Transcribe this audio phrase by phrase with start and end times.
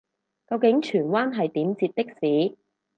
[0.47, 2.57] 究竟荃灣係點截的士